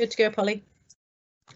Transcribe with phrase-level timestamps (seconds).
[0.00, 0.64] Good to go, Polly.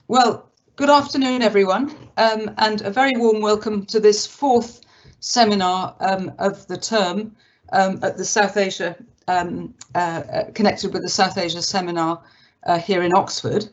[0.06, 4.82] Well, good afternoon, everyone, um, and a very warm welcome to this fourth
[5.20, 7.34] seminar um, of the term
[7.72, 8.96] um, at the South Asia,
[9.28, 9.98] um, uh,
[10.30, 12.22] uh, connected with the South Asia seminar
[12.66, 13.70] uh, here in Oxford.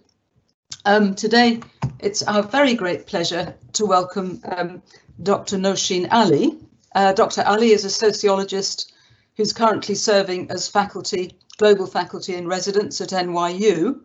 [0.85, 1.59] Um, today,
[1.99, 4.81] it's our very great pleasure to welcome um,
[5.21, 5.57] Dr.
[5.57, 6.57] Nosheen Ali.
[6.95, 7.43] Uh, Dr.
[7.45, 8.93] Ali is a sociologist
[9.35, 13.99] who's currently serving as faculty, global faculty in residence at NYU.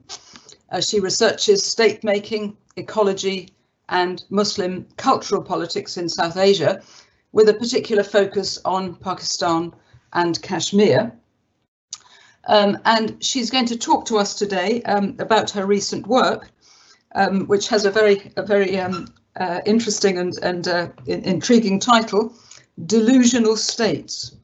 [0.70, 3.51] Uh, she researches state making, ecology,
[3.88, 6.83] and Muslim cultural politics in South Asia,
[7.33, 9.73] with a particular focus on Pakistan
[10.12, 11.12] and Kashmir.
[12.48, 16.51] Um, and she's going to talk to us today um, about her recent work,
[17.14, 22.33] um, which has a very, a very um, uh, interesting and, and uh, intriguing title,
[22.87, 24.37] Delusional States,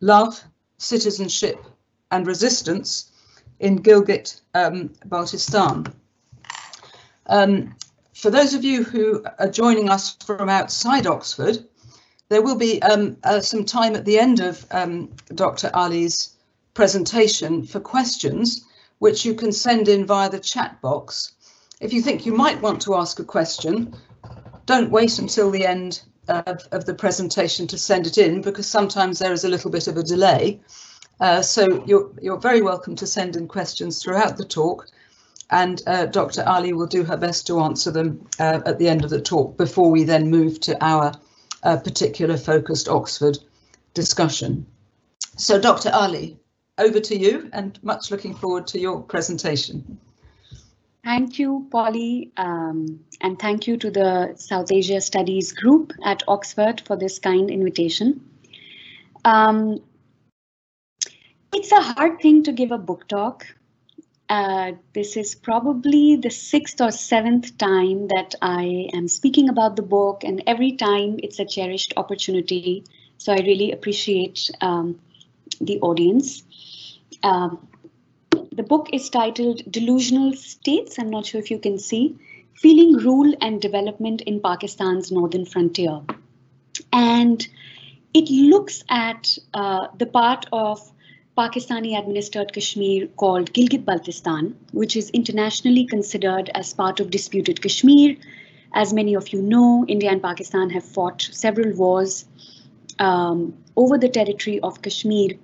[0.00, 0.42] Love,
[0.78, 1.64] Citizenship
[2.10, 3.07] and Resistance
[3.60, 5.92] in Gilgit um, Baltistan.
[7.26, 7.74] Um,
[8.14, 11.64] for those of you who are joining us from outside Oxford,
[12.28, 15.70] there will be um, uh, some time at the end of um, Dr.
[15.72, 16.34] Ali's
[16.74, 18.64] presentation for questions,
[18.98, 21.32] which you can send in via the chat box.
[21.80, 23.94] If you think you might want to ask a question,
[24.66, 29.18] don't wait until the end of, of the presentation to send it in, because sometimes
[29.18, 30.60] there is a little bit of a delay.
[31.20, 34.88] Uh, so you're, you're very welcome to send in questions throughout the talk
[35.50, 36.44] and uh, Dr.
[36.46, 39.56] Ali will do her best to answer them uh, at the end of the talk
[39.56, 41.12] before we then move to our
[41.62, 43.38] uh, particular focused Oxford
[43.94, 44.66] discussion.
[45.36, 45.90] So Dr.
[45.92, 46.38] Ali,
[46.76, 49.98] over to you and much looking forward to your presentation.
[51.02, 56.82] Thank you, Polly, um, and thank you to the South Asia Studies group at Oxford
[56.82, 58.20] for this kind invitation.
[59.24, 59.80] Um,
[61.52, 63.46] it's a hard thing to give a book talk.
[64.28, 69.82] Uh, this is probably the sixth or seventh time that I am speaking about the
[69.82, 72.84] book, and every time it's a cherished opportunity.
[73.16, 75.00] So I really appreciate um,
[75.60, 76.42] the audience.
[77.22, 77.66] Um,
[78.52, 80.98] the book is titled Delusional States.
[80.98, 82.16] I'm not sure if you can see.
[82.54, 86.00] Feeling Rule and Development in Pakistan's Northern Frontier.
[86.92, 87.46] And
[88.14, 90.92] it looks at uh, the part of
[91.38, 98.16] Pakistani administered Kashmir called Gilgit Baltistan, which is internationally considered as part of disputed Kashmir.
[98.74, 102.24] As many of you know, India and Pakistan have fought several wars
[102.98, 105.38] um, over the territory of Kashmir.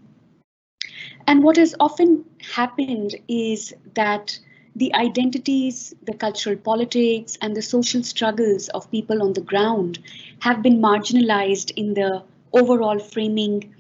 [1.29, 4.37] And what has often happened is that
[4.75, 10.01] the identities, the cultural politics, and the social struggles of people on the ground
[10.41, 13.73] have been marginalized in the overall framing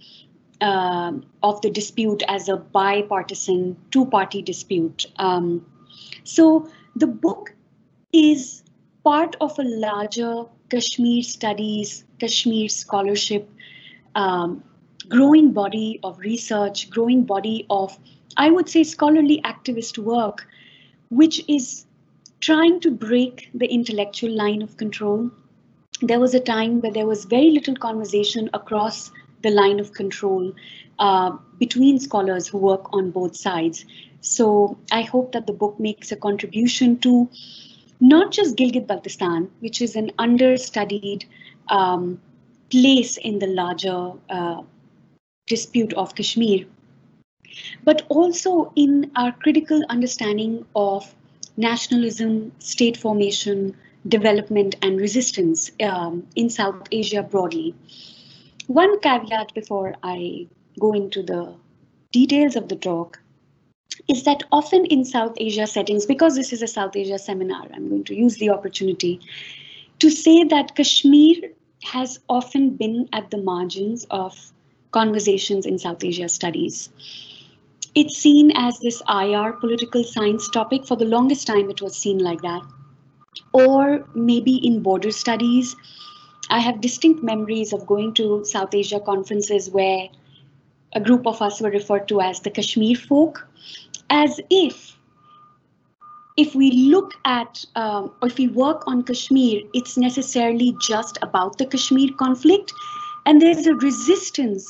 [0.61, 5.07] uh, of the dispute as a bipartisan two-party dispute.
[5.17, 5.65] Um,
[6.25, 7.55] so the book
[8.13, 8.63] is
[9.05, 13.51] part of a larger Kashmir studies, Kashmir scholarship,
[14.15, 14.63] um,
[15.09, 17.99] growing body of research, growing body of,
[18.37, 20.47] I would say, scholarly activist work,
[21.11, 21.87] which is
[22.41, 25.31] trying to break the intellectual line of control.
[26.01, 29.11] There was a time where there was very little conversation across
[29.45, 30.53] the line of control
[30.99, 33.85] uh, between scholars who work on both sides.
[34.21, 37.29] So I hope that the book makes a contribution to
[38.01, 41.27] not just Gilgit-Baltistan, which is an understudied
[41.69, 42.21] um,
[42.71, 44.63] place in the larger uh,
[45.47, 46.67] dispute of Kashmir,
[47.85, 51.15] but also in our critical understanding of
[51.57, 53.77] nationalism, state formation,
[54.09, 57.75] development and resistance um, in South Asia broadly.
[58.67, 60.47] One caveat before I
[60.81, 61.55] go into the
[62.13, 63.21] details of the talk
[64.09, 67.89] is that often in South Asia settings, because this is a South Asia seminar, I'm
[67.89, 69.21] going to use the opportunity
[69.99, 71.53] to say that Kashmir
[71.85, 74.53] has often been at the margins of
[74.93, 76.89] conversations in South Asia studies.
[77.95, 80.87] It's seen as this IR political science topic.
[80.87, 82.63] For the longest time, it was seen like that.
[83.53, 85.77] Or maybe in border studies,
[86.51, 90.09] I have distinct memories of going to South Asia conferences where
[90.95, 93.47] a group of us were referred to as the Kashmir folk,
[94.11, 94.97] as if
[96.37, 101.59] if we look at um, or if we work on Kashmir, it's necessarily just about
[101.59, 102.73] the Kashmir conflict,
[103.27, 104.69] and there's a resistance,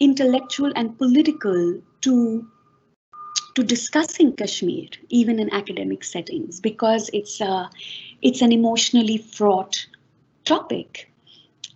[0.00, 2.46] intellectual and political, to
[3.54, 7.68] to discussing Kashmir, even in academic settings, because it's a,
[8.22, 9.86] it's an emotionally fraught
[10.44, 11.10] topic.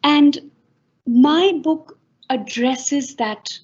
[0.02, 0.50] And
[1.06, 1.98] my book
[2.30, 3.58] addresses that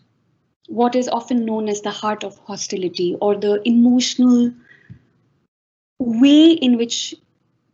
[0.69, 4.53] what is often known as the heart of hostility or the emotional
[5.99, 7.15] way in which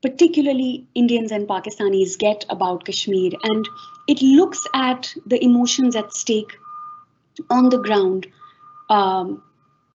[0.03, 3.33] particularly Indians and Pakistanis get about Kashmir.
[3.43, 3.69] And
[4.07, 6.57] it looks at the emotions at stake
[7.51, 8.27] on the ground
[8.91, 9.43] um,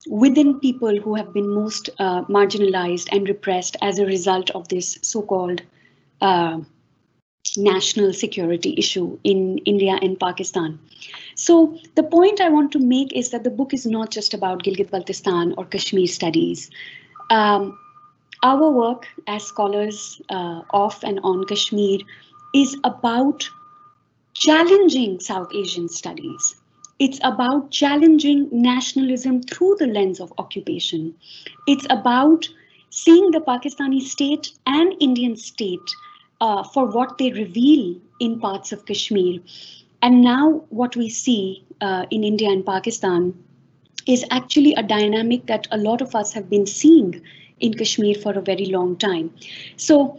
[0.09, 4.99] within people who have been most uh, marginalized and repressed as a result of this
[5.03, 5.63] so-called
[6.21, 6.59] uh,
[7.57, 10.79] national security issue in India and Pakistan.
[11.35, 14.63] So the point I want to make is that the book is not just about
[14.63, 16.71] Gilgit-Baltistan or Kashmir studies.
[17.31, 17.79] Um,
[18.43, 22.01] our work as scholars uh, of and on Kashmir
[22.55, 23.49] is about
[24.35, 26.57] challenging South Asian studies.
[26.99, 31.15] It's about challenging nationalism through the lens of occupation.
[31.67, 32.49] It's about
[32.91, 35.95] seeing the Pakistani state and Indian state
[36.41, 39.41] uh, for what they reveal in parts of Kashmir.
[40.03, 43.35] And now what we see uh, in India and Pakistan
[44.07, 47.21] is actually a dynamic that a lot of us have been seeing
[47.61, 49.31] in Kashmir for a very long time.
[49.77, 50.19] So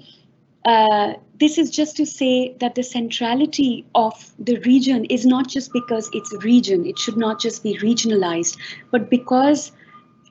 [0.66, 5.74] uh, this is just to say that the centrality of the region is not just
[5.74, 8.58] because it's a region, it should not just be regionalized,
[8.92, 9.72] but because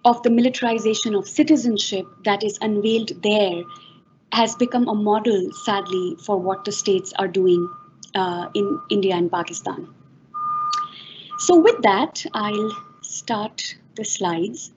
[0.05, 3.63] of the militarization of citizenship that is unveiled there
[4.33, 7.69] has become a model, sadly, for what the states are doing
[8.15, 9.89] uh, in India and Pakistan.
[11.39, 12.71] So with that, I'll
[13.03, 14.73] start the slides.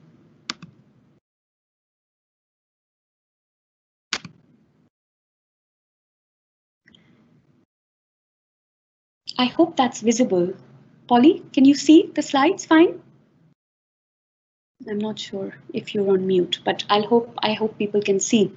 [9.37, 10.53] I hope that's visible.
[11.07, 13.01] Polly, can you see the slides fine?
[14.87, 18.51] I'm not sure if you're on mute, but I'll hope I hope people can see.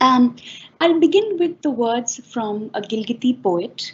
[0.00, 0.36] Um,
[0.80, 3.92] I'll begin with the words from a Gilgiti poet,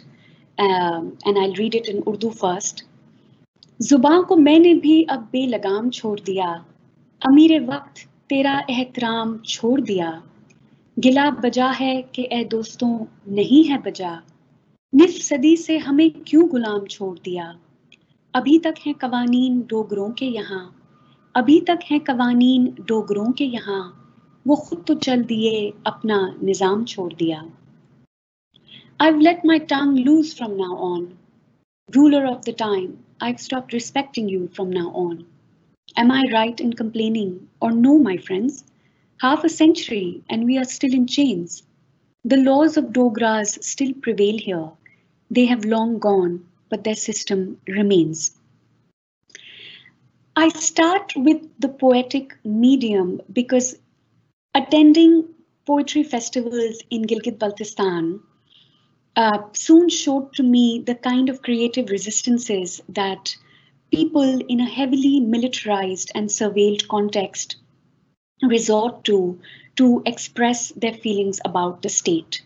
[0.57, 2.83] um, and I'll read it in Urdu first.
[3.79, 6.47] ज़ुबान को मैंने भी अब बेलगाम छोड़ दिया
[7.21, 10.11] अमीर वक्त तेरा एहतराम छोड़ दिया
[10.97, 12.89] गिला बजा है कि ए दोस्तों
[13.35, 14.11] नहीं है बजा
[14.93, 17.53] निस सदी से हमें क्यों गुलाम छोड़ दिया
[18.33, 20.63] अभी तक हैं कवानीन डोगरों के यहाँ
[21.35, 24.00] अभी तक हैं कवानीन डोगरों के यहाँ
[24.46, 27.44] वो खुद तो चल दिए अपना निजाम छोड़ दिया
[29.04, 31.18] I've let my tongue loose from now on.
[31.94, 35.26] Ruler of the time, I've stopped respecting you from now on.
[35.96, 38.64] Am I right in complaining or no, my friends?
[39.20, 41.62] Half a century and we are still in chains.
[42.24, 44.70] The laws of Dogras still prevail here.
[45.30, 48.36] They have long gone, but their system remains.
[50.36, 53.76] I start with the poetic medium because
[54.53, 55.27] attending
[55.65, 58.19] poetry festivals in Gilgit-Baltistan
[59.15, 63.35] uh, soon showed to me the kind of creative resistances that
[63.91, 67.57] people in a heavily militarized and surveilled context
[68.43, 69.39] resort to
[69.75, 72.41] to express their feelings about the state.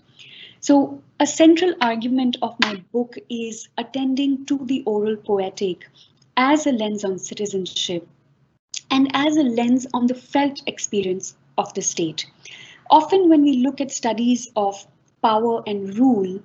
[0.60, 5.90] So a central argument of my book is attending to the oral poetic
[6.38, 8.08] as a lens on citizenship
[8.92, 12.26] and as a lens on the felt experience of the state.
[12.90, 14.86] Often when we look at studies of
[15.22, 16.40] power and rule,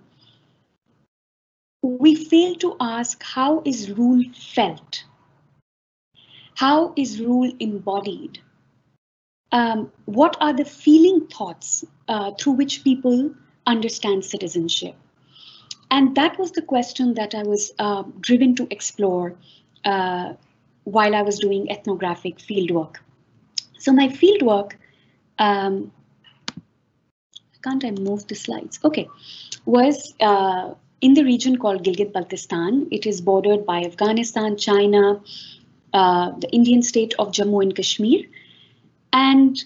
[1.82, 5.04] we fail to ask how is rule felt?
[6.54, 8.40] How is rule embodied?
[9.52, 13.34] Um, what are the feeling thoughts uh, through which people
[13.66, 14.94] understand citizenship?
[15.90, 19.34] And that was the question that I was uh, driven to explore
[19.84, 20.34] uh,
[20.84, 22.96] while I was doing ethnographic fieldwork.
[23.78, 24.72] So my fieldwork,
[25.40, 25.90] um,
[27.64, 28.78] can't I move the slides?
[28.84, 29.08] Okay,
[29.64, 32.86] was uh, in the region called Gilgit-Baltistan.
[32.92, 35.20] It is bordered by Afghanistan, China,
[35.92, 38.26] uh, the Indian state of Jammu and Kashmir.
[39.12, 39.62] And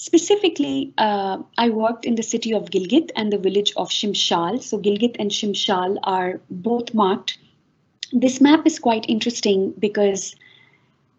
[0.00, 4.62] Specifically, uh, I worked in the city of Gilgit and the village of Shimshal.
[4.62, 7.36] So Gilgit and Shimshal are both marked.
[8.10, 10.34] This map is quite interesting because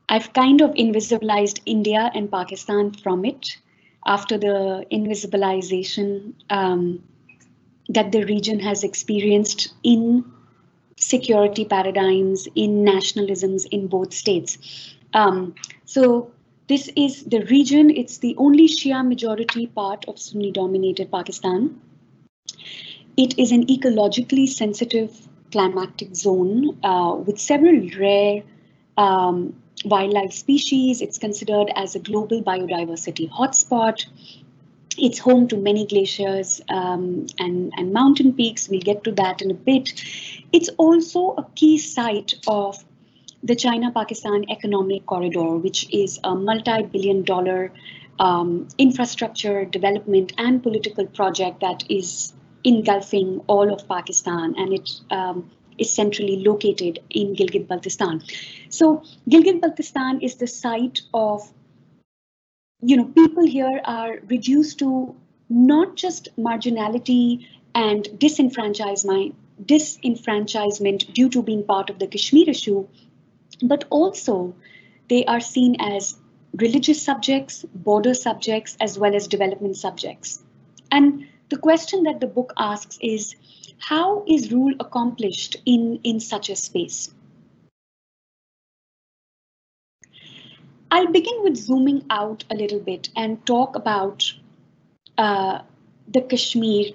[0.10, 3.60] I've kind of invisibilized India and Pakistan from it
[4.06, 7.04] after the invisibilization um,
[7.90, 10.24] that the region has experienced in
[10.98, 14.96] security paradigms, in nationalisms in both states.
[15.14, 15.56] Um,
[15.86, 16.32] so
[16.68, 21.82] this is the region, it's the only Shia majority part of Sunni dominated Pakistan.
[23.18, 28.44] It is an ecologically sensitive climatic zone uh, with several rare
[28.98, 29.54] um,
[29.86, 31.02] wildlife species.
[31.02, 34.06] It's considered as a global biodiversity hotspot.
[34.98, 38.68] It's home to many glaciers um, and, and mountain peaks.
[38.68, 40.04] We'll get to that in a bit.
[40.52, 42.84] It's also a key site of
[43.44, 47.72] the China-Pakistan Economic Corridor, which is a multi-billion dollar
[48.20, 52.34] um, infrastructure development and political project that is
[52.64, 58.24] engulfing all of Pakistan and it um, is centrally located in Gilgit-Baltistan.
[58.70, 61.52] So Gilgit-Baltistan is the site of,
[62.82, 65.16] you know, people here are reduced to
[65.50, 72.88] not just marginality and disenfranchisement, disenfranchisement due to being part of the Kashmir issue,
[73.62, 74.56] but also
[75.10, 76.18] they are seen as
[76.56, 80.42] religious subjects, border subjects, as well as development subjects.
[80.92, 83.36] And the question that the book asks is,
[83.82, 87.14] how is rule accomplished in, in such a space?
[90.92, 94.32] I'll begin with zooming out a little bit and talk about
[95.18, 95.62] uh,
[96.08, 96.92] the Kashmir,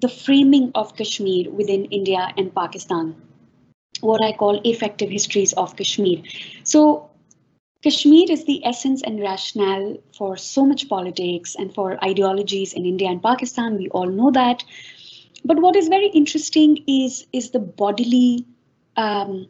[0.00, 3.16] the framing of Kashmir within India and Pakistan,
[4.00, 6.22] what I call effective histories of Kashmir.
[6.62, 7.10] So
[7.82, 13.08] Kashmir is the essence and rationale for so much politics and for ideologies in India
[13.08, 13.76] and Pakistan.
[13.76, 14.62] We all know that.
[15.44, 18.46] But what is very interesting is, is the bodily
[18.96, 19.48] um,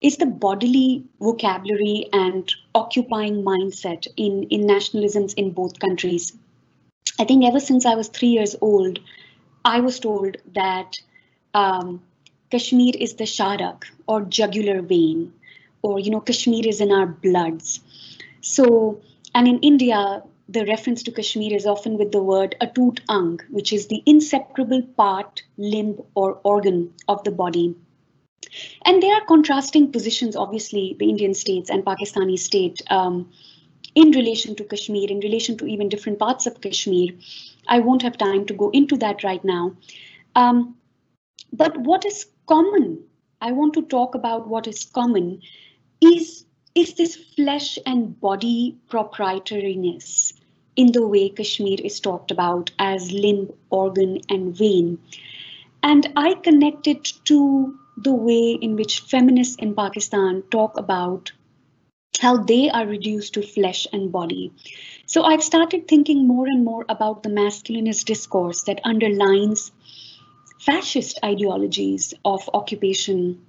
[0.00, 6.32] is the bodily vocabulary and occupying mindset in, in nationalisms in both countries.
[7.18, 8.98] I think ever since I was three years old,
[9.64, 10.92] I was told that
[11.54, 12.02] um,
[12.50, 15.32] Kashmir is the sharak or jugular vein
[15.82, 17.80] or you know Kashmir is in our bloods.
[18.42, 19.00] So
[19.34, 23.72] and in India, the reference to Kashmir is often with the word atut ang, which
[23.72, 27.74] is the inseparable part, limb, or organ of the body.
[28.84, 33.30] And there are contrasting positions, obviously, the Indian states and Pakistani state um,
[33.94, 37.08] in relation to Kashmir, in relation to even different parts of Kashmir.
[37.66, 39.76] I won't have time to go into that right now.
[40.36, 40.76] Um,
[41.52, 43.02] but what is common?
[43.40, 45.42] I want to talk about what is common
[46.00, 46.45] is,
[46.76, 50.34] is this flesh and body proprietariness
[50.76, 54.98] in the way Kashmir is talked about as limb, organ, and vein.
[55.82, 61.32] And I connect it to the way in which feminists in Pakistan talk about
[62.20, 64.52] how they are reduced to flesh and body.
[65.06, 69.72] So I've started thinking more and more about the masculinist discourse that underlines
[70.60, 73.45] fascist ideologies of occupation,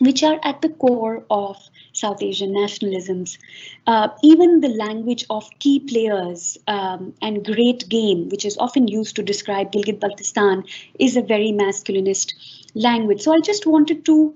[0.00, 1.56] which are at the core of
[1.92, 3.38] South Asian nationalisms.
[3.86, 9.16] Uh, even the language of key players um, and great game, which is often used
[9.16, 10.66] to describe Gilgit-Baltistan,
[10.98, 12.32] is a very masculinist
[12.74, 13.20] language.
[13.20, 14.34] So I just wanted to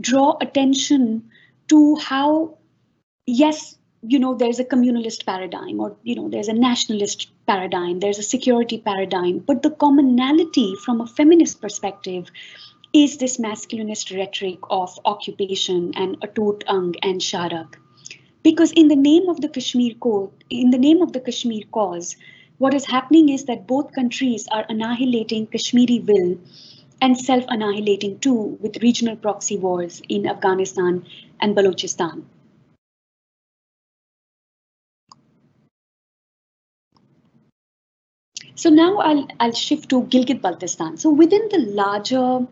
[0.00, 1.30] draw attention
[1.68, 2.56] to how,
[3.26, 8.18] yes, you know, there's a communalist paradigm or, you know, there's a nationalist paradigm, there's
[8.18, 12.30] a security paradigm, but the commonality from a feminist perspective
[12.92, 17.74] is this masculinist rhetoric of occupation and atut ang and sharak.
[18.42, 22.16] Because in the name of the Kashmir code, in the name of the Kashmir cause,
[22.56, 26.38] what is happening is that both countries are annihilating Kashmiri will
[27.00, 31.04] and self-annihilating too with regional proxy wars in Afghanistan
[31.40, 32.24] and Balochistan.
[38.54, 40.98] So now I'll, I'll shift to Gilgit-Baltistan.
[40.98, 42.46] So within the larger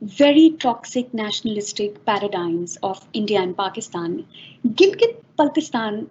[0.00, 4.26] very toxic nationalistic paradigms of India and Pakistan,
[4.66, 6.08] Gilgit-Baltistan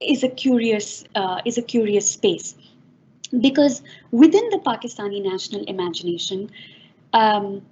[0.00, 2.54] is a curious uh, is a curious space
[3.40, 6.50] because within the Pakistani national imagination,
[7.12, 7.62] um,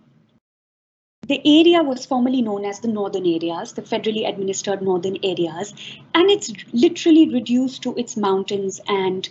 [1.28, 5.72] the area was formerly known as the northern areas, the federally administered northern areas,
[6.14, 9.28] and it's literally reduced to its mountains and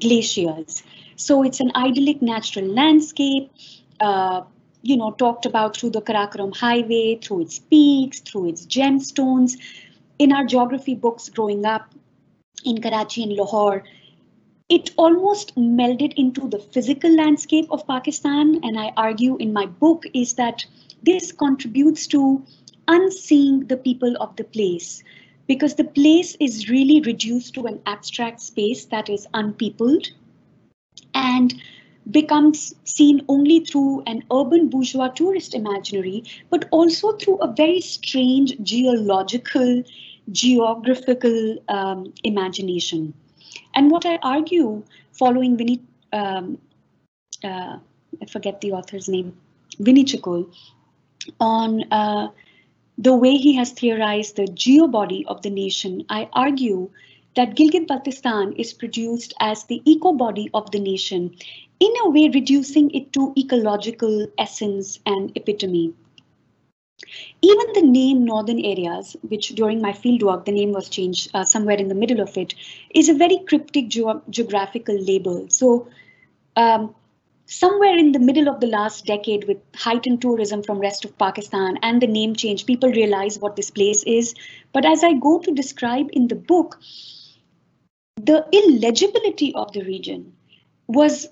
[0.00, 0.82] glaciers.
[1.16, 3.50] So it's an idyllic natural landscape.
[4.00, 4.42] Uh,
[4.82, 9.56] you know, talked about through the Karakoram Highway, through its peaks, through its gemstones.
[10.18, 11.94] In our geography books growing up
[12.64, 13.84] in Karachi and Lahore,
[14.68, 18.60] it almost melded into the physical landscape of Pakistan.
[18.62, 20.64] And I argue in my book is that
[21.02, 22.42] this contributes to
[22.88, 25.02] unseeing the people of the place
[25.46, 30.08] because the place is really reduced to an abstract space that is unpeopled.
[31.14, 31.54] And
[32.10, 38.58] becomes seen only through an urban bourgeois tourist imaginary, but also through a very strange
[38.62, 39.82] geological,
[40.30, 43.14] geographical um, imagination.
[43.74, 44.82] And what I argue
[45.12, 45.82] following Vinny,
[46.12, 46.58] um,
[47.44, 47.78] uh,
[48.20, 49.36] I forget the author's name,
[49.78, 50.52] Winichakul,
[51.40, 52.28] on uh,
[52.98, 56.90] the way he has theorized the geobody of the nation, I argue
[57.34, 61.34] that Gilgit-Baltistan is produced as the eco-body of the nation
[61.80, 65.94] in a way reducing it to ecological essence and epitome.
[67.40, 71.76] Even the name Northern Areas, which during my fieldwork, the name was changed uh, somewhere
[71.76, 72.54] in the middle of it,
[72.94, 75.48] is a very cryptic ge geographical label.
[75.48, 75.88] So
[76.54, 76.94] um,
[77.46, 81.78] somewhere in the middle of the last decade with heightened tourism from rest of Pakistan
[81.82, 84.34] and the name change, people realize what this place is.
[84.72, 86.78] But as I go to describe in the book,
[88.22, 90.32] the illegibility of the region
[90.86, 91.26] was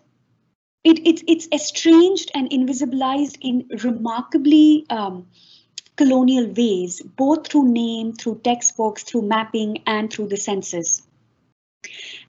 [0.83, 5.27] it, it, it's estranged and invisibilized in remarkably um,
[5.97, 11.03] colonial ways, both through name, through textbooks, through mapping, and through the census.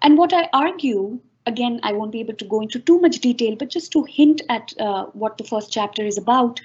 [0.01, 3.55] And what I argue, again, I won't be able to go into too much detail,
[3.55, 6.59] but just to hint at uh, what the first chapter is about,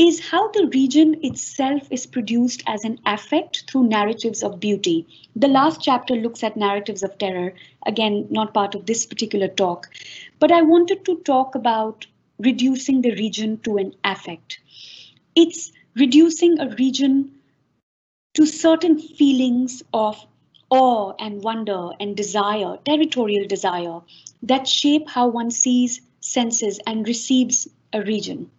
[0.00, 5.06] is how the region itself is produced as an affect through narratives of beauty.
[5.36, 7.52] The last chapter looks at narratives of terror,
[7.84, 9.90] again, not part of this particular talk,
[10.38, 12.06] but I wanted to talk about
[12.38, 14.60] reducing the region to an affect.
[15.36, 17.32] It's reducing a region
[18.36, 20.16] to certain feelings of
[20.70, 24.00] awe and wonder and desire, territorial desire,
[24.44, 28.50] that shape how one sees, senses, and receives a region.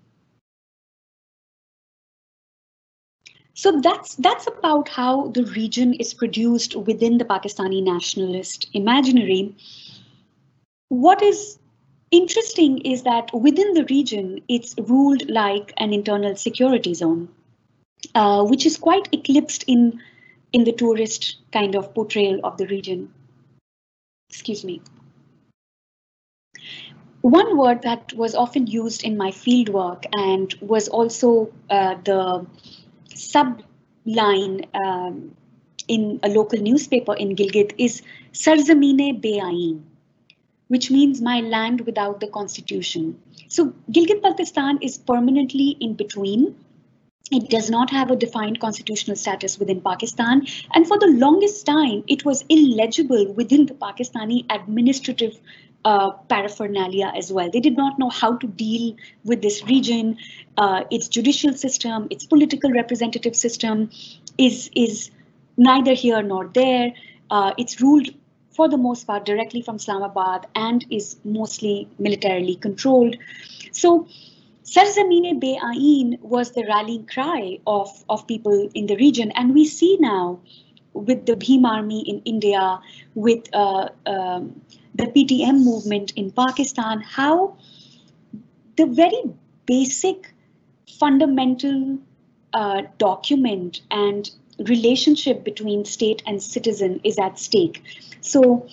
[3.62, 9.56] So that's that's about how the region is produced within the Pakistani nationalist imaginary.
[10.90, 11.60] What is
[12.10, 17.30] interesting is that within the region, it's ruled like an internal security zone,
[18.16, 20.02] uh, which is quite eclipsed in,
[20.54, 23.14] in the tourist kind of portrayal of the region.
[24.32, 24.82] Excuse me.
[27.22, 32.48] One word that was often used in my fieldwork and was also uh, the
[33.16, 35.36] subline um,
[35.88, 38.02] in a local newspaper in Gilgit is
[38.34, 39.86] Sarzamine Beain
[40.72, 43.22] which means my land without the constitution.
[43.50, 46.56] So Gilgit-Baltistan is permanently in between.
[47.30, 50.48] It does not have a defined constitutional status within Pakistan.
[50.74, 55.38] And for the longest time, it was illegible within the Pakistani administrative
[55.86, 57.50] uh, paraphernalia as well.
[57.50, 60.18] They did not know how to deal with this region.
[60.58, 63.90] Uh, its judicial system, its political representative system
[64.38, 65.12] is, is
[65.58, 66.94] neither here nor there.
[67.30, 68.10] Uh, it's ruled
[68.52, 73.16] for the most part directly from Islamabad and is mostly militarily controlled.
[73.72, 74.08] So
[74.64, 79.32] Sarzamine Be Ain was the rallying cry of, of people in the region.
[79.32, 80.40] And we see now
[80.94, 82.80] with the Bhim army in India,
[83.16, 84.62] with uh, um,
[84.96, 87.58] the PTM movement in Pakistan, how
[88.76, 89.24] the very
[89.66, 90.34] basic
[91.00, 92.00] fundamental
[92.54, 97.82] uh, document and relationship between state and citizen is at stake.
[98.22, 98.68] So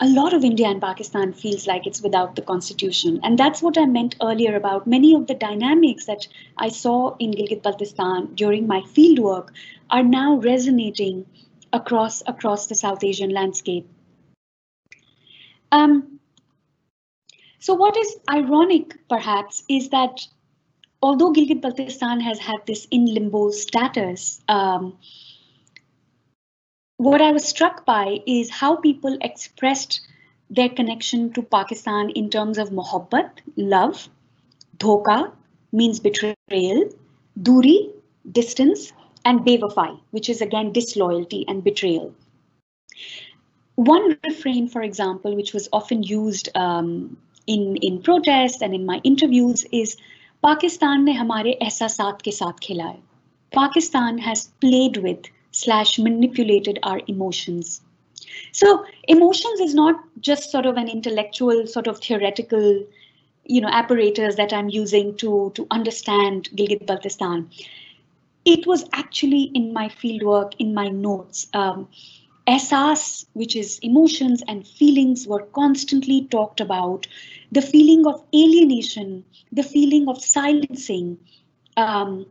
[0.00, 3.20] a lot of India and Pakistan feels like it's without the constitution.
[3.22, 7.30] And that's what I meant earlier about many of the dynamics that I saw in
[7.32, 9.50] Gilgit-Baltistan during my fieldwork
[9.90, 11.26] are now resonating
[11.72, 13.88] across, across the South Asian landscape.
[15.72, 16.20] Um,
[17.58, 20.20] so what is ironic, perhaps, is that
[21.02, 24.98] although Gilgit-Baltistan has had this in limbo status, um,
[26.98, 30.00] what I was struck by is how people expressed
[30.50, 34.08] their connection to Pakistan in terms of mohabbat, love,
[34.76, 35.32] dhoka
[35.72, 36.90] means betrayal,
[37.40, 37.90] duri,
[38.30, 38.92] distance,
[39.24, 42.14] and bevafai, which is again disloyalty and betrayal.
[43.76, 49.00] One refrain, for example, which was often used um, in, in protests and in my
[49.02, 49.96] interviews is
[50.44, 52.98] Pakistan ne hamare ehsasat ke saath khela.
[53.52, 57.80] Pakistan has played with slash manipulated our emotions.
[58.52, 62.84] So emotions is not just sort of an intellectual sort of theoretical,
[63.44, 67.46] you know, apparatus that I'm using to, to understand Gilgit-Baltistan.
[68.44, 71.46] It was actually in my fieldwork, in my notes.
[71.54, 71.88] Um,
[72.46, 77.06] Ehsas, which is emotions and feelings, were constantly talked about.
[77.52, 81.18] The feeling of alienation, the feeling of silencing,
[81.76, 82.26] um,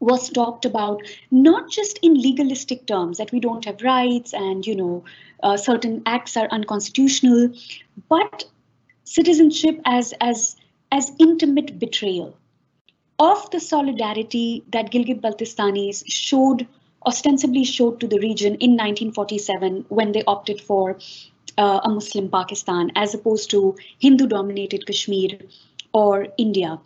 [0.00, 4.74] was talked about not just in legalistic terms that we don't have rights and you
[4.74, 5.04] know
[5.44, 7.48] uh, certain acts are unconstitutional
[8.08, 8.44] but
[9.04, 10.56] citizenship as as
[10.90, 12.36] as intimate betrayal
[13.18, 16.66] of the solidarity that Gilgit Baltistanis showed
[17.06, 20.98] ostensibly showed to the region in 1947 when they opted for
[21.58, 25.38] uh, a Muslim Pakistan as opposed to Hindu dominated Kashmir
[25.92, 26.80] or India.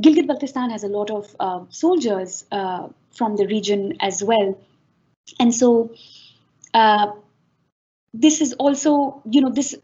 [0.00, 4.58] Gilgit Baltistan has a lot of uh, soldiers uh, from the region as well.
[5.38, 5.94] And so
[6.74, 7.12] uh,
[8.14, 9.74] this is also, you know, this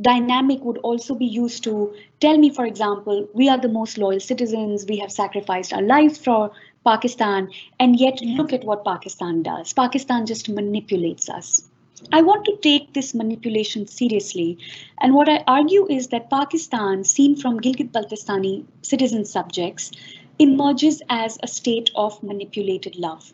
[0.00, 4.20] dynamic would also be used to tell me, for example, we are the most loyal
[4.20, 6.50] citizens, we have sacrificed our lives for
[6.84, 9.72] Pakistan, and yet look at what Pakistan does.
[9.72, 11.68] Pakistan just manipulates us.
[12.12, 14.58] I want to take this manipulation seriously.
[15.00, 19.90] And what I argue is that Pakistan, seen from Gilgit-Baltistani citizen subjects,
[20.38, 23.32] emerges as a state of manipulated love.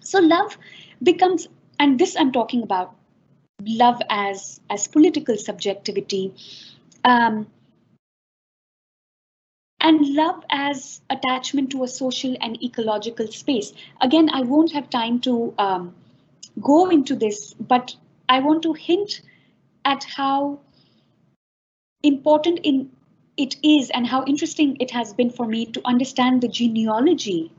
[0.00, 0.58] So love
[1.02, 2.94] becomes, and this I'm talking about
[3.64, 6.34] love as, as political subjectivity,
[7.04, 7.46] um,
[9.80, 13.72] and love as attachment to a social and ecological space.
[14.00, 15.94] Again, I won't have time to um,
[16.60, 17.94] go into this, but
[18.28, 19.22] I want to hint
[19.84, 20.60] at how
[22.02, 22.90] important in
[23.36, 27.52] it is and how interesting it has been for me to understand the genealogy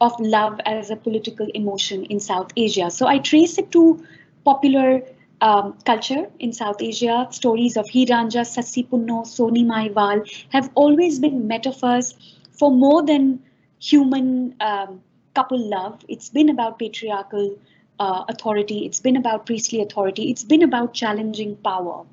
[0.00, 2.90] of love as a political emotion in South Asia.
[2.90, 4.04] So I trace it to
[4.44, 5.02] popular
[5.42, 7.26] um, culture in South Asia.
[7.30, 12.14] Stories of Heer Ranjha, Sassi Punno, Sohni Mahiwal have always been metaphors
[12.52, 13.40] for more than
[13.80, 15.02] human um,
[15.34, 16.04] couple love.
[16.08, 17.58] It's been about patriarchal
[17.98, 18.86] uh, authority.
[18.86, 20.30] It's been about priestly authority.
[20.30, 22.04] It's been about challenging power.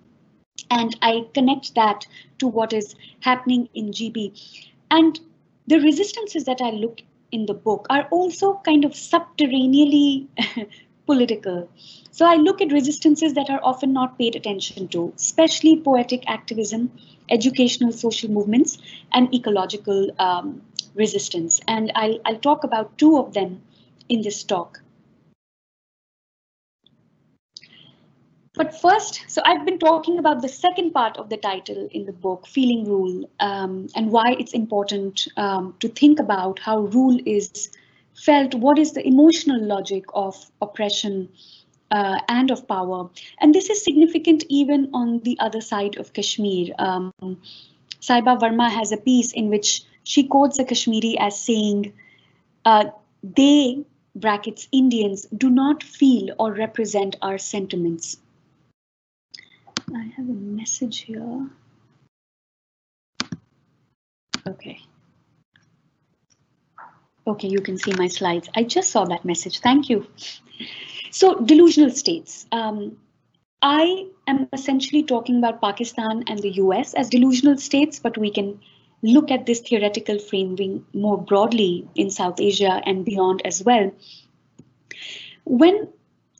[0.71, 2.05] And I connect that
[2.39, 4.65] to what is happening in GB.
[4.91, 5.19] And
[5.67, 10.27] the resistances that I look in the book are also kind of subterraneously
[11.05, 11.69] political.
[12.19, 16.91] So I look at resistances that are often not paid attention to, especially poetic activism,
[17.29, 18.77] educational social movements,
[19.13, 20.61] and ecological um,
[20.95, 21.61] resistance.
[21.65, 23.61] And I'll, I'll talk about two of them
[24.09, 24.81] in this talk.
[28.53, 32.11] But first, so I've been talking about the second part of the title in the
[32.11, 37.69] book, Feeling Rule, um, and why it's important um, to think about how rule is
[38.13, 41.29] felt, what is the emotional logic of oppression
[41.91, 43.09] uh, and of power.
[43.39, 46.73] And this is significant even on the other side of Kashmir.
[46.79, 47.11] Um,
[48.01, 51.93] Saiba Varma has a piece in which she quotes a Kashmiri as saying,
[52.65, 52.85] uh,
[53.23, 53.83] they,
[54.15, 58.17] brackets Indians, do not feel or represent our sentiments.
[59.93, 61.49] I have a message here.
[64.47, 64.79] Okay.
[67.29, 68.49] Okay, you can see my slides.
[68.55, 69.59] I just saw that message.
[69.59, 70.07] Thank you.
[71.11, 72.47] So delusional states.
[72.51, 72.97] Um,
[73.61, 78.59] I am essentially talking about Pakistan and the US as delusional states, but we can
[79.03, 83.91] look at this theoretical framing more broadly in South Asia and beyond as well.
[85.43, 85.89] When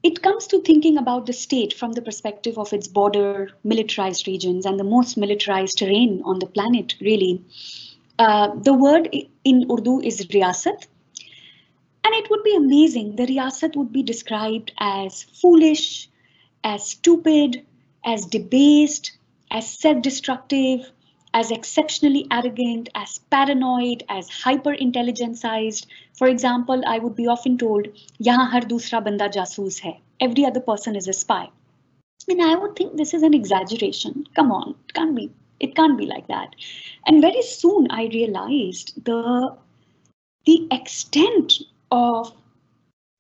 [0.02, 4.65] it comes to thinking about the state from the perspective of its border militarized regions
[4.65, 7.43] and the most militarized terrain on the planet, really.
[8.19, 9.10] Uh, the word
[9.45, 10.88] in Urdu is riyasat.
[12.03, 13.15] And it would be amazing.
[13.15, 16.10] The riyasat would be described as foolish,
[16.63, 17.65] as stupid,
[18.05, 19.12] as debased,
[19.49, 20.91] as self-destructive,
[21.34, 25.86] as exceptionally arrogant, as paranoid, as hyper intelligentized.
[26.17, 30.01] For example, I would be often told, Yahan har dusra banda jasoos hai.
[30.19, 31.49] Every other person is a spy.
[32.27, 34.25] And I would think this is an exaggeration.
[34.36, 35.32] Come on, it can't be.
[35.60, 36.56] It can't be like that.
[37.06, 39.56] And very soon I realized the
[40.45, 41.54] the extent
[41.91, 42.34] of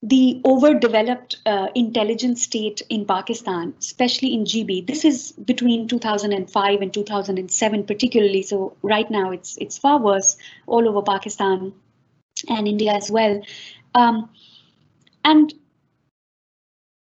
[0.01, 4.87] the overdeveloped uh, intelligence state in Pakistan, especially in GB.
[4.87, 8.41] This is between 2005 and 2007, particularly.
[8.41, 11.73] So right now it's it's far worse all over Pakistan
[12.47, 13.41] and India as well.
[13.93, 14.29] Um,
[15.25, 15.53] and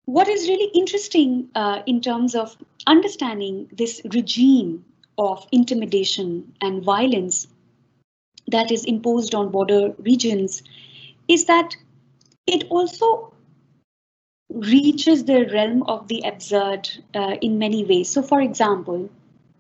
[0.05, 4.85] what is really interesting uh, in terms of understanding this regime
[5.19, 7.47] of intimidation and violence
[8.49, 10.63] that is imposed on border regions
[11.29, 11.77] is that
[12.47, 13.33] it also
[14.51, 18.11] reaches the realm of the absurd uh, in many ways.
[18.11, 19.11] So, for example,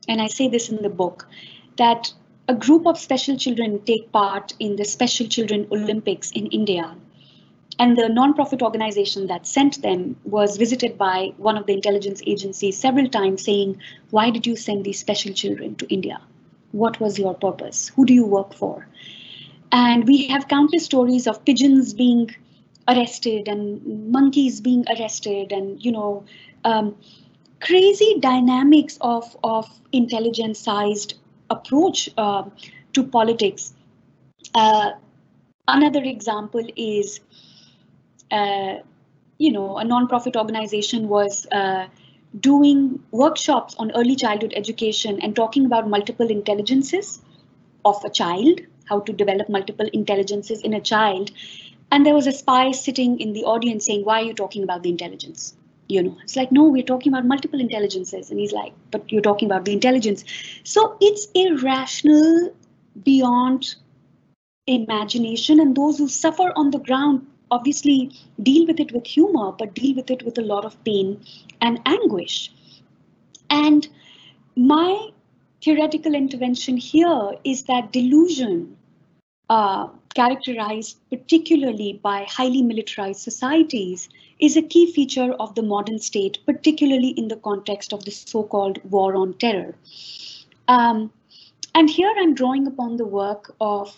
[0.08, 1.26] and I say this in the book,
[1.78, 2.12] that
[2.48, 6.96] a group of special children take part in the Special Children Olympics in India.
[7.78, 12.78] And the non-profit organization that sent them was visited by one of the intelligence agencies
[12.78, 13.80] several times saying,
[14.10, 16.20] why did you send these special children to India?
[16.72, 17.88] What was your purpose?
[17.96, 18.86] Who do you work for?
[19.72, 22.30] And we have countless stories of pigeons being
[22.88, 26.24] arrested and monkeys being arrested and, you know,
[26.64, 26.94] um,
[27.60, 31.14] crazy dynamics of, of intelligence sized
[31.48, 32.42] approach uh,
[32.92, 33.72] to politics.
[34.54, 34.90] Uh,
[35.68, 37.20] another example is,
[39.38, 41.86] you know, a non-profit organization was uh,
[42.38, 47.20] doing workshops on early childhood education and talking about multiple intelligences
[47.84, 51.30] of a child, how to develop multiple intelligences in a child.
[51.90, 54.82] And there was a spy sitting in the audience saying, why are you talking about
[54.82, 55.54] the intelligence?
[55.88, 59.26] you know it's like no we're talking about multiple intelligences and he's like but you're
[59.28, 60.24] talking about the intelligence
[60.64, 62.54] so it's irrational
[63.02, 63.74] beyond
[64.66, 67.96] imagination and those who suffer on the ground obviously
[68.50, 71.16] deal with it with humor but deal with it with a lot of pain
[71.60, 72.36] and anguish
[73.50, 73.88] and
[74.56, 75.08] my
[75.64, 78.76] theoretical intervention here is that delusion
[79.48, 84.08] uh, characterized particularly by highly militarized societies
[84.40, 88.78] is a key feature of the modern state, particularly in the context of the so-called
[88.90, 89.74] war on terror.
[90.68, 91.12] Um,
[91.74, 93.96] and here I'm drawing upon the work of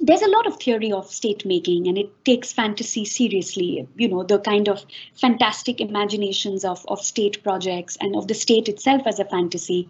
[0.00, 4.22] there's a lot of theory of state making and it takes fantasy seriously you know
[4.22, 9.18] the kind of fantastic imaginations of, of state projects and of the state itself as
[9.18, 9.88] a fantasy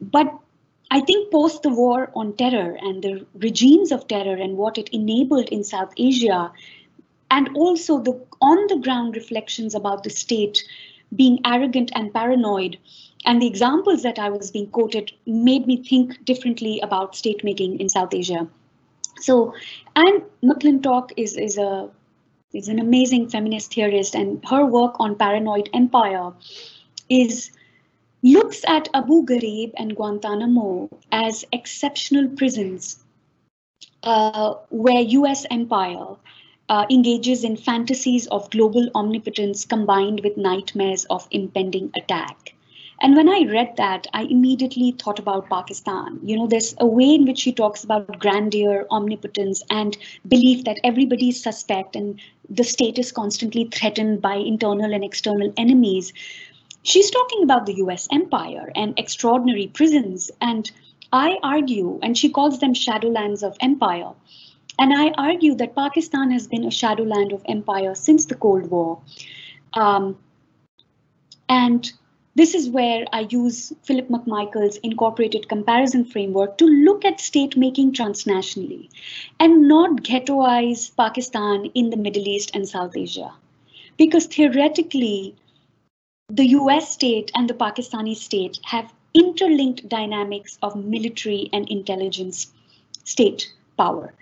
[0.00, 0.32] but
[0.92, 4.88] i think post the war on terror and the regimes of terror and what it
[4.90, 6.52] enabled in south asia
[7.30, 10.62] and also the on the ground reflections about the state
[11.16, 12.78] being arrogant and paranoid
[13.24, 17.78] and the examples that I was being quoted made me think differently about state making
[17.78, 18.48] in South Asia.
[19.20, 19.54] So
[19.96, 21.90] Anne McClintock is, is a
[22.52, 26.32] is an amazing feminist theorist and her work on paranoid empire
[27.08, 27.52] is
[28.22, 32.98] looks at Abu Ghraib and Guantanamo as exceptional prisons
[34.02, 36.16] uh, where US empire
[36.68, 42.54] uh, engages in fantasies of global omnipotence combined with nightmares of impending attack.
[43.02, 46.20] And when I read that, I immediately thought about Pakistan.
[46.22, 49.96] You know, there's a way in which she talks about grandeur, omnipotence, and
[50.28, 55.50] belief that everybody is suspect and the state is constantly threatened by internal and external
[55.56, 56.12] enemies.
[56.82, 60.30] She's talking about the US empire and extraordinary prisons.
[60.42, 60.70] And
[61.10, 64.12] I argue, and she calls them shadowlands of empire.
[64.78, 69.00] And I argue that Pakistan has been a shadowland of empire since the Cold War.
[69.72, 70.18] Um,
[71.48, 71.92] and
[72.36, 77.92] this is where I use Philip McMichael's incorporated comparison framework to look at state making
[77.92, 78.88] transnationally
[79.40, 83.32] and not ghettoize Pakistan in the Middle East and South Asia.
[83.96, 85.34] Because theoretically,
[86.28, 92.52] the US state and the Pakistani state have interlinked dynamics of military and intelligence
[93.02, 94.14] state power.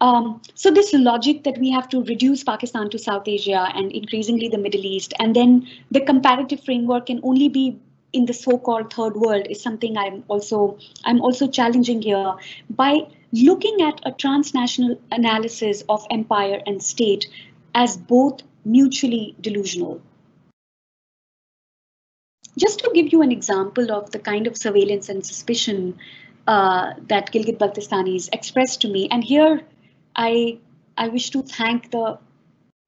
[0.00, 4.48] Um, so this logic that we have to reduce Pakistan to South Asia and increasingly
[4.48, 7.78] the Middle East, and then the comparative framework can only be
[8.12, 12.34] in the so-called third world is something I'm also I'm also challenging here
[12.70, 17.26] by looking at a transnational analysis of empire and state
[17.74, 20.00] as both mutually delusional.
[22.58, 25.98] Just to give you an example of the kind of surveillance and suspicion
[26.46, 29.60] uh, that Gilgit-Baltistanis expressed to me, and here
[30.18, 30.58] I
[30.98, 32.18] I wish to thank the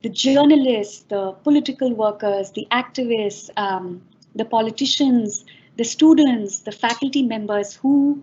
[0.03, 4.03] the journalists, the political workers, the activists, um,
[4.35, 5.45] the politicians,
[5.77, 8.23] the students, the faculty members who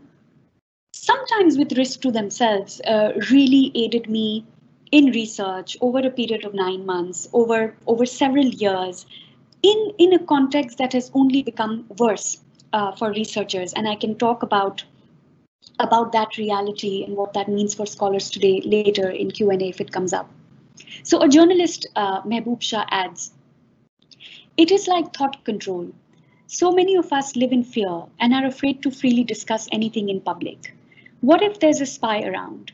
[0.93, 4.45] sometimes with risk to themselves uh, really aided me
[4.91, 9.05] in research over a period of nine months, over over several years,
[9.63, 12.41] in in a context that has only become worse
[12.73, 13.73] uh, for researchers.
[13.73, 14.83] And I can talk about
[15.79, 19.91] about that reality and what that means for scholars today later in Q&A if it
[19.91, 20.29] comes up.
[21.03, 23.31] So a journalist, uh, Mehboob Shah adds,
[24.57, 25.91] it is like thought control.
[26.47, 30.21] So many of us live in fear and are afraid to freely discuss anything in
[30.21, 30.73] public.
[31.21, 32.71] What if there's a spy around?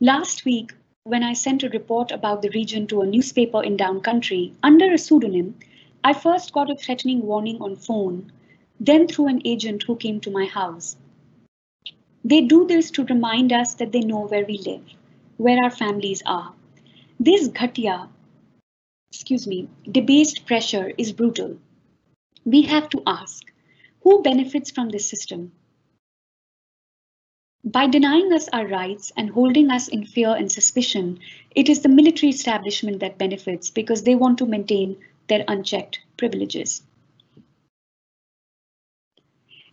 [0.00, 0.72] Last week,
[1.04, 4.92] when I sent a report about the region to a newspaper in down country under
[4.92, 5.56] a pseudonym,
[6.04, 8.32] I first got a threatening warning on phone,
[8.80, 10.96] then through an agent who came to my house.
[12.24, 14.84] They do this to remind us that they know where we live,
[15.38, 16.54] where our families are.
[17.18, 18.08] This ghatia,
[19.10, 21.58] excuse me, debased pressure is brutal.
[22.44, 23.42] We have to ask,
[24.02, 25.52] who benefits from this system?
[27.64, 31.20] By denying us our rights and holding us in fear and suspicion,
[31.54, 34.96] it is the military establishment that benefits because they want to maintain
[35.28, 36.82] their unchecked privileges.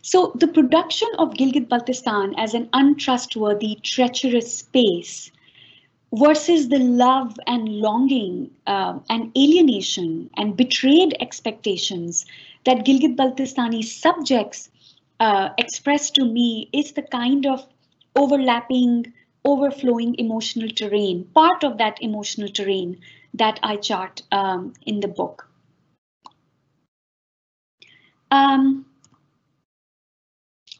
[0.02, 5.30] So the production of Gilgit-Baltistan as an untrustworthy, treacherous space
[6.12, 12.26] versus the love and longing uh, and alienation and betrayed expectations
[12.64, 14.70] that Gilgit-Baltistani subjects
[15.20, 17.66] uh, express to me is the kind of
[18.16, 19.12] overlapping,
[19.44, 22.98] overflowing emotional terrain, part of that emotional terrain
[23.34, 25.46] that I chart um, in the book.
[28.30, 28.86] Um,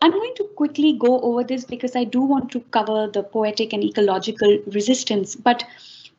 [0.03, 3.73] I'm going to quickly go over this because I do want to cover the poetic
[3.73, 5.65] and ecological resistance, but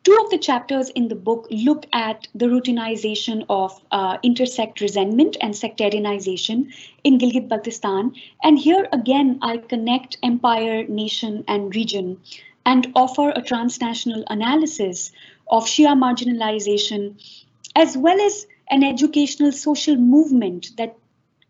[0.04, 5.36] Two of the chapters in the book look at the routinization of uh, intersect resentment
[5.40, 6.72] and sectarianization
[7.04, 8.12] in Gilgit-Baltistan.
[8.42, 12.18] And here again, I connect empire, nation, and region
[12.66, 15.12] and offer a transnational analysis
[15.48, 17.14] of Shia marginalization,
[17.76, 20.96] as well as an educational social movement that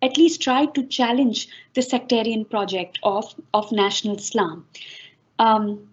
[0.03, 4.67] at least tried to challenge the sectarian project of, of national Islam.
[5.39, 5.89] Um,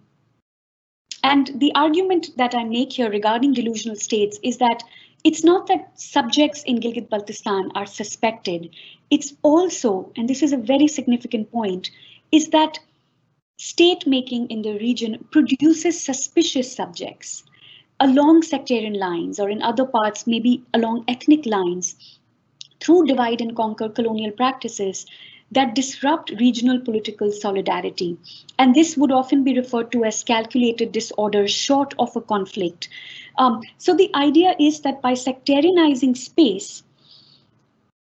[1.22, 4.82] and the argument that I make here regarding delusional states is that
[5.22, 8.70] it's not that subjects in Gilgit Baltistan are suspected.
[9.10, 11.90] It's also, and this is a very significant point,
[12.32, 12.78] is that
[13.58, 17.44] state making in the region produces suspicious subjects
[18.00, 22.18] along sectarian lines or in other parts, maybe along ethnic lines
[22.80, 25.06] through divide and conquer colonial practices
[25.52, 28.16] that disrupt regional political solidarity.
[28.58, 32.88] And this would often be referred to as calculated disorder short of a conflict.
[33.36, 36.82] Um, so the idea is that by sectarianizing space,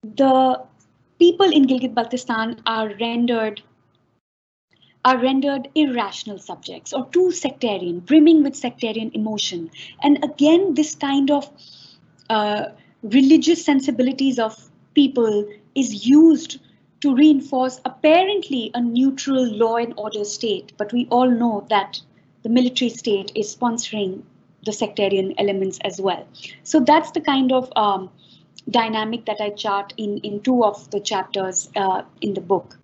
[0.03, 0.63] the
[1.19, 3.63] people in Gilgit-Baltistan are rendered
[5.05, 9.71] are rendered irrational subjects or too sectarian, brimming with sectarian emotion.
[10.03, 11.49] And again, this kind of
[12.29, 12.71] uh,
[13.12, 16.59] religious sensibilities of people is used
[17.01, 22.01] to reinforce apparently a neutral law and order state, but we all know that
[22.42, 24.23] the military state is sponsoring
[24.64, 26.27] the sectarian elements as well.
[26.64, 28.11] So that's the kind of um,
[28.71, 32.79] dynamic that I chart in, in two of the chapters uh, in the book.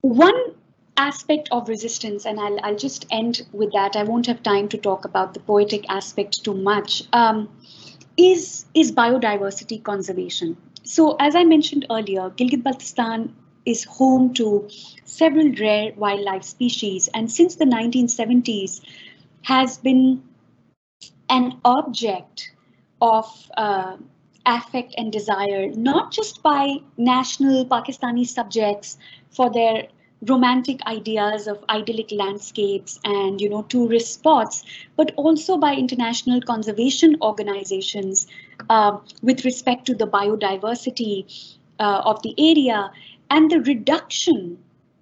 [0.00, 0.54] One
[1.08, 4.78] aspect of resistance, and I'll, I'll just end with that, I won't have time to
[4.78, 7.02] talk about the poetic aspect too much.
[7.12, 7.48] Um,
[8.16, 10.56] is, is biodiversity conservation.
[10.84, 13.32] So as I mentioned earlier, Gilgit-Baltistan
[13.64, 14.68] is home to
[15.04, 18.80] several rare wildlife species and since the 1970s
[19.42, 20.22] has been
[21.28, 22.50] an object
[23.00, 23.96] of uh,
[24.46, 28.98] affect and desire, not just by national Pakistani subjects
[29.30, 29.88] for their
[30.28, 34.64] romantic ideas of idyllic landscapes and you know tourist spots,
[34.96, 38.26] but also by international conservation organizations
[38.70, 42.90] uh, with respect to the biodiversity uh, of the area
[43.30, 44.58] and the reduction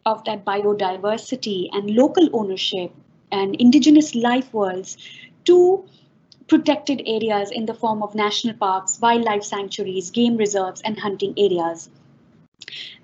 [0.07, 2.93] of that biodiversity and local ownership
[3.31, 4.97] and indigenous life worlds
[5.45, 5.85] to
[6.49, 11.89] protected areas in the form of national parks, wildlife sanctuaries, game reserves, and hunting areas.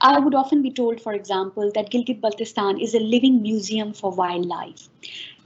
[0.01, 4.89] I would often be told, for example, that Gilgit-Baltistan is a living museum for wildlife.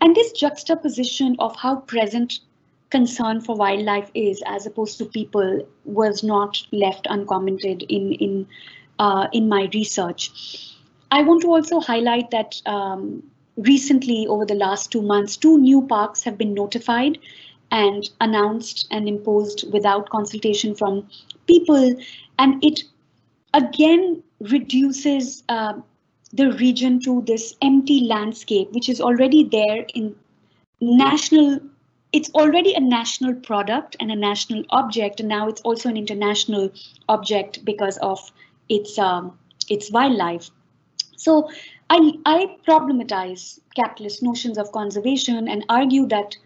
[0.01, 2.41] And this juxtaposition of how present
[2.91, 8.47] concern for wildlife is as opposed to people was not left uncommented in, in,
[8.99, 10.77] uh, in my research.
[11.13, 13.23] I want to also highlight that um,
[13.57, 17.19] recently, over the last two months, two new parks have been notified
[17.71, 21.09] and announced and imposed without consultation from
[21.47, 21.95] people.
[22.39, 22.83] And it
[23.55, 25.75] again reduces uh,
[26.33, 30.15] the region to this empty landscape, which is already there in
[30.81, 31.61] national,
[32.13, 36.71] it's already a national product and a national object, and now it's also an international
[37.09, 38.21] object because of
[38.69, 40.51] its, um, its wildlife.
[41.17, 41.51] So
[41.91, 46.37] I, I problematize capitalist notions of conservation and argue that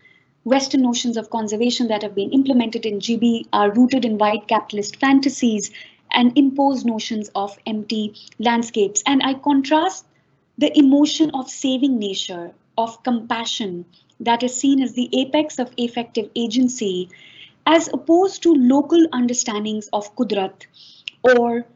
[0.45, 4.97] Western notions of conservation that have been implemented in GB are rooted in white capitalist
[4.97, 5.71] fantasies
[6.15, 9.03] and impose notions of empty landscapes.
[9.07, 10.07] And I contrast
[10.57, 13.85] the emotion of saving nature, of compassion,
[14.21, 17.11] that is seen as the apex of effective agency,
[17.67, 20.67] as opposed to local understandings of Kudrat
[21.23, 21.67] or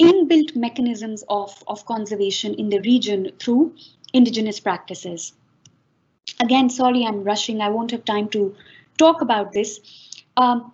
[0.00, 3.74] inbuilt mechanisms of, of conservation in the region through
[4.12, 5.32] indigenous practices.
[6.40, 7.60] Again, sorry, I'm rushing.
[7.60, 8.54] I won't have time to
[8.98, 9.80] talk about this.
[10.36, 10.72] Um,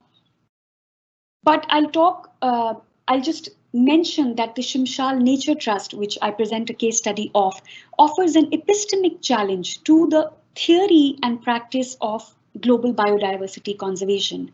[1.42, 2.74] but I'll talk uh,
[3.08, 7.60] I'll just mention that the Shimshal Nature Trust, which I present a case study of,
[7.98, 14.52] offers an epistemic challenge to the theory and practice of global biodiversity conservation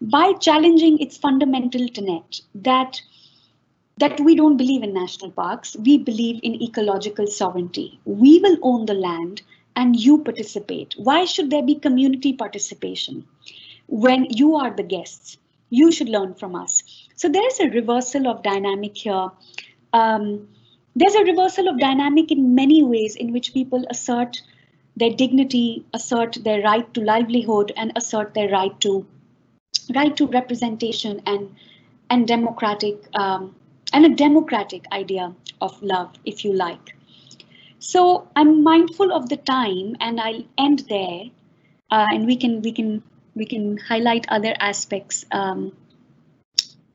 [0.00, 3.02] by challenging its fundamental tenet that
[3.98, 8.00] that we don't believe in national parks, we believe in ecological sovereignty.
[8.06, 9.42] We will own the land
[9.76, 10.94] and you participate.
[10.96, 13.26] Why should there be community participation
[13.88, 15.36] when you are the guests?
[15.70, 16.82] You should learn from us.
[17.16, 19.28] So there's a reversal of dynamic here.
[19.92, 20.48] Um,
[20.96, 24.42] there's a reversal of dynamic in many ways in which people assert
[24.96, 29.06] their dignity, assert their right to livelihood, and assert their right to
[29.94, 31.54] right to representation and
[32.10, 33.54] and democratic um,
[33.92, 36.96] and a democratic idea of love, if you like.
[37.78, 41.22] So I'm mindful of the time and I'll end there
[41.90, 43.02] uh, and we can we can
[43.34, 45.72] we can highlight other aspects um,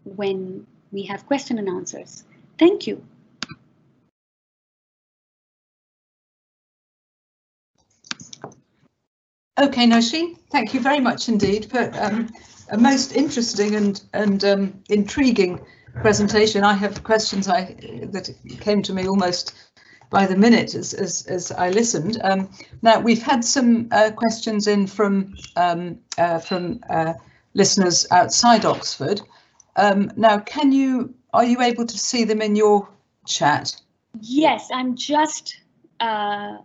[0.03, 2.23] when we have question and answers.
[2.57, 3.03] Thank you.
[9.57, 12.29] Okay, Nosheen, thank you very much indeed for um,
[12.71, 15.61] a most interesting and and um, intriguing
[16.01, 16.63] presentation.
[16.63, 17.75] I have questions I
[18.11, 18.29] that
[18.59, 19.53] came to me almost
[20.09, 22.19] by the minute as as, as I listened.
[22.23, 22.49] Um,
[22.81, 27.13] now we've had some uh, questions in from um, uh, from uh,
[27.53, 29.21] listeners outside Oxford.
[29.75, 32.87] Um, now, can you are you able to see them in your
[33.25, 33.75] chat?
[34.21, 35.57] Yes, I'm just
[35.99, 36.57] uh,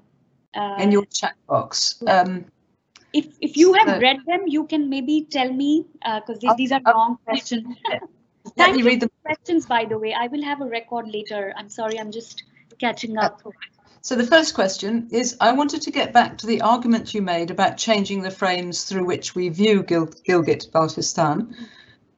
[0.78, 2.02] in your chat box.
[2.06, 2.44] Um,
[3.12, 6.56] if if you have so, read them, you can maybe tell me because uh, these,
[6.56, 7.76] these are long questions.
[8.56, 10.14] Thank you read the questions, by the way.
[10.14, 11.52] I will have a record later.
[11.56, 12.44] I'm sorry, I'm just
[12.80, 13.42] catching uh, up.
[14.02, 17.50] So the first question is, I wanted to get back to the argument you made
[17.50, 21.54] about changing the frames through which we view Gil Gilgit-Baltistan.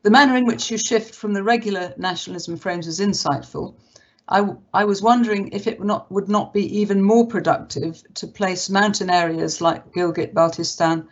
[0.03, 3.75] The manner in which you shift from the regular nationalism frames is insightful.
[4.29, 8.29] I, I was wondering if it would not, would not be even more productive to
[8.29, 11.09] place mountain areas like Gilgit-Baltistan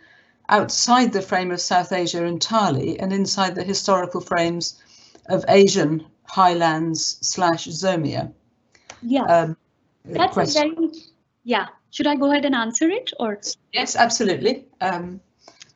[0.47, 4.81] outside the frame of South Asia entirely and inside the historical frames
[5.27, 8.31] of Asian highlands slash Zomia.
[9.01, 9.57] Yeah, um,
[10.05, 10.71] that's question.
[10.71, 10.91] a very,
[11.43, 11.67] yeah.
[11.91, 13.39] Should I go ahead and answer it or?
[13.73, 14.65] Yes, absolutely.
[14.79, 15.19] Um,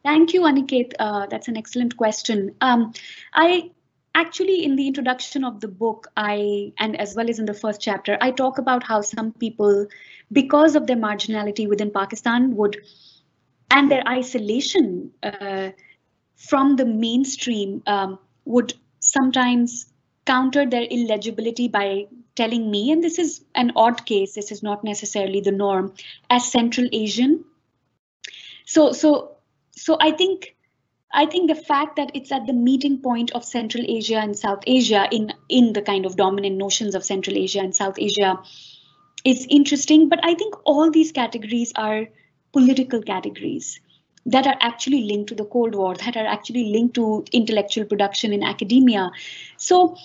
[0.03, 0.93] Thank you, Aniket.
[0.99, 2.55] Uh, that's an excellent question.
[2.61, 2.93] Um,
[3.33, 3.71] I
[4.15, 7.81] actually in the introduction of the book i and as well as in the first
[7.81, 9.85] chapter i talk about how some people
[10.31, 12.77] because of their marginality within pakistan would
[13.71, 15.69] and their isolation uh,
[16.37, 19.87] from the mainstream um, would sometimes
[20.25, 22.05] counter their illegibility by
[22.35, 25.93] telling me and this is an odd case this is not necessarily the norm
[26.29, 27.43] as central asian
[28.65, 29.37] so so
[29.71, 30.55] so i think
[31.15, 34.59] I think the fact that it's at the meeting point of Central Asia and South
[34.67, 38.37] Asia in, in the kind of dominant notions of Central Asia and South Asia
[39.23, 40.09] is interesting.
[40.09, 42.07] But I think all these categories are
[42.51, 43.79] political categories
[44.25, 48.33] that are actually linked to the Cold War, that are actually linked to intellectual production
[48.33, 49.11] in academia.
[49.57, 49.95] So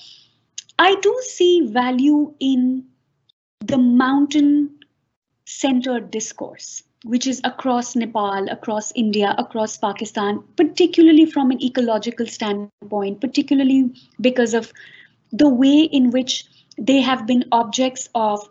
[0.83, 2.87] I do see value in
[3.61, 4.79] the mountain
[5.45, 13.21] centered discourse which is across Nepal, across India, across Pakistan, particularly from an ecological standpoint,
[13.21, 14.73] particularly because of
[15.33, 16.45] the way in which
[16.77, 18.47] they have been objects of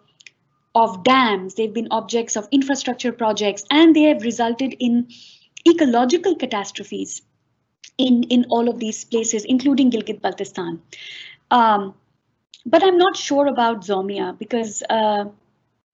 [0.75, 5.07] of dams, they've been objects of infrastructure projects, and they have resulted in
[5.67, 7.23] ecological catastrophes
[7.97, 10.79] in, in all of these places, including Gilgit-Baltistan.
[11.49, 11.95] Um,
[12.65, 15.25] but I'm not sure about Zomia because, uh,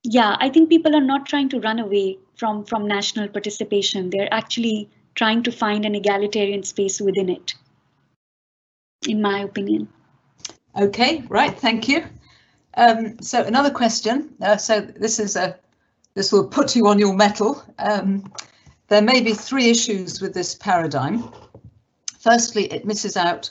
[0.04, 4.10] yeah, I think people are not trying to run away from, from national participation.
[4.10, 7.56] They're actually trying to find an egalitarian space within it,
[9.08, 9.88] in my opinion.
[10.78, 12.04] Okay, right, thank you.
[12.76, 14.34] Um, so another question.
[14.42, 15.58] Uh, so this is a
[16.14, 17.64] this will put you on your mettle.
[17.80, 18.32] Um,
[18.88, 21.32] there may be three issues with this paradigm.
[22.20, 23.50] Firstly, it misses out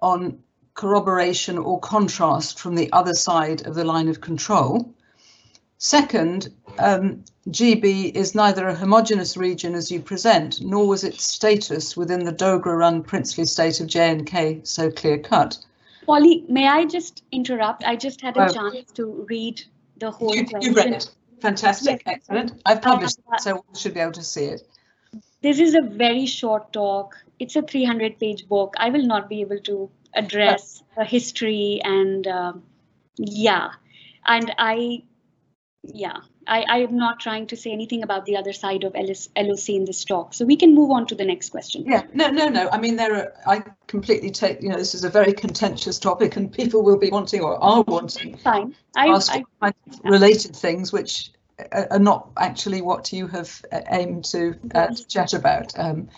[0.00, 0.38] on
[0.74, 4.92] corroboration or contrast from the other side of the line of control.
[5.78, 6.48] Second,
[6.78, 12.24] um, GB is neither a homogenous region as you present, nor was its status within
[12.24, 15.58] the Dogra-run princely state of J&K so clear-cut.
[16.06, 17.84] Polly, may I just interrupt?
[17.84, 18.52] I just had a oh.
[18.52, 19.62] chance to read
[19.98, 20.72] the whole you, question.
[20.72, 21.10] You read it.
[21.40, 22.16] Fantastic, yes.
[22.16, 22.62] excellent.
[22.66, 24.62] I've published uh, it, so we should be able to see it.
[25.42, 27.16] This is a very short talk.
[27.38, 28.74] It's a 300-page book.
[28.78, 32.52] I will not be able to address the history and uh,
[33.16, 33.70] yeah,
[34.26, 35.02] and I
[35.82, 39.28] yeah, I, I am not trying to say anything about the other side of LS,
[39.36, 40.34] LOC in this talk.
[40.34, 41.84] So we can move on to the next question.
[41.86, 42.68] Yeah, no, no, no.
[42.70, 46.36] I mean, there are, I completely take, you know, this is a very contentious topic
[46.36, 48.74] and people will be wanting or are wanting Fine.
[48.96, 49.72] I, ask I,
[50.04, 51.30] related things which
[51.72, 55.78] are not actually what you have uh, aimed to, uh, to chat about.
[55.78, 56.08] Um,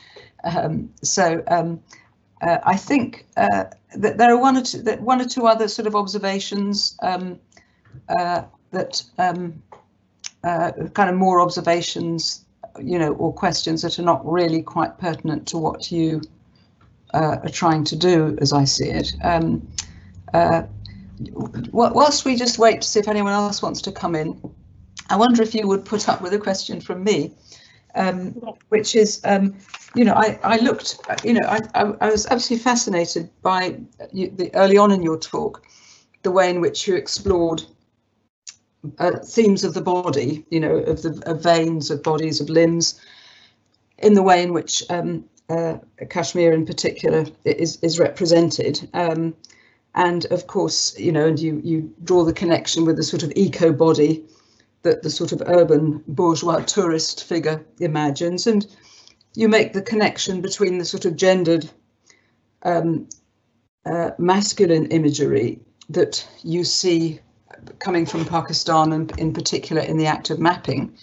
[0.44, 1.82] um, so um,
[2.42, 3.64] uh, I think uh,
[3.96, 7.38] that there are one or two, that one or two other sort of observations um,
[8.08, 9.62] uh, that um,
[10.44, 12.44] uh, kind of more observations,
[12.80, 16.20] you know, or questions that are not really quite pertinent to what you
[17.14, 19.12] uh, are trying to do, as I see it.
[19.22, 19.66] Um,
[20.34, 20.62] uh,
[21.72, 24.38] whilst we just wait to see if anyone else wants to come in,
[25.08, 27.32] I wonder if you would put up with a question from me,
[27.94, 28.32] um,
[28.68, 29.54] which is, um,
[29.96, 33.78] you know, I, I looked, you know, I, I, I was absolutely fascinated by
[34.12, 35.66] you, the early on in your talk,
[36.22, 37.62] the way in which you explored
[38.98, 43.00] uh, themes of the body, you know, of the of veins, of bodies, of limbs,
[43.98, 45.78] in the way in which um, uh,
[46.10, 48.88] Kashmir in particular is is represented.
[48.92, 49.34] Um,
[49.94, 53.32] and of course, you know, and you you draw the connection with the sort of
[53.34, 54.26] eco body
[54.82, 58.66] that the sort of urban bourgeois tourist figure imagines, and
[59.36, 61.68] you make the connection between the sort of gendered
[62.62, 63.08] um,
[63.84, 65.60] uh, masculine imagery
[65.90, 67.20] that you see
[67.78, 70.96] coming from Pakistan and in particular in the act of mapping.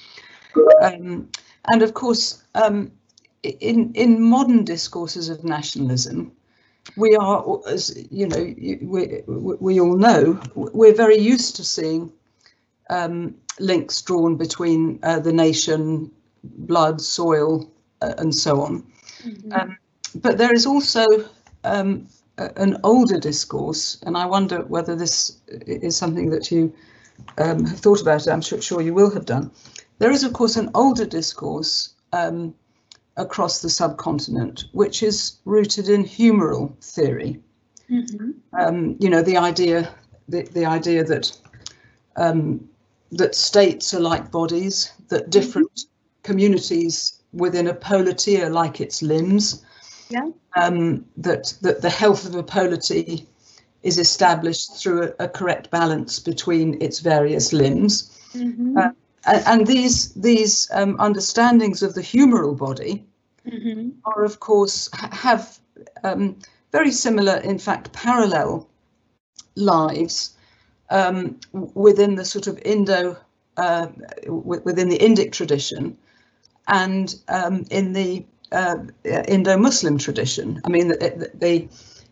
[0.81, 1.29] Um,
[1.71, 2.91] and of course, um,
[3.43, 6.31] in, in modern discourses of nationalism,
[6.97, 12.11] we are, as you know, we, we all know, we're very used to seeing
[12.89, 16.11] um, links drawn between uh, the nation,
[16.43, 17.71] blood, soil,
[18.17, 18.83] and so on.
[19.23, 19.77] Mm -hmm.
[20.21, 21.05] but there is also
[21.63, 26.73] um, an older discourse, and I wonder whether this is something that you
[27.37, 28.27] um, have thought about.
[28.27, 29.51] I'm sure, sure, you will have done.
[29.99, 32.53] There is, of course, an older discourse um,
[33.15, 37.39] across the subcontinent, which is rooted in humoral theory.
[37.89, 38.33] Mm -hmm.
[38.51, 39.89] um, you know, the idea,
[40.29, 41.41] the, the idea that
[42.15, 42.69] um,
[43.17, 46.27] that states are like bodies, that different mm -hmm.
[46.27, 49.63] communities within a polity are like its limbs,
[50.09, 50.29] yeah.
[50.55, 53.27] um, that, that the health of a polity
[53.81, 58.17] is established through a, a correct balance between its various limbs.
[58.33, 58.77] Mm-hmm.
[58.77, 58.89] Uh,
[59.25, 63.05] and, and, these, these um, understandings of the humoral body
[63.47, 63.89] mm-hmm.
[64.05, 65.59] are, of course, have
[66.03, 66.37] um,
[66.71, 68.67] very similar, in fact, parallel
[69.55, 70.35] lives
[70.89, 73.17] um, within the sort of Indo,
[73.57, 73.87] uh,
[74.27, 75.97] within the Indic tradition
[76.67, 80.61] and um, in the uh, Indo-Muslim tradition.
[80.63, 80.93] I mean,
[81.33, 81.67] they,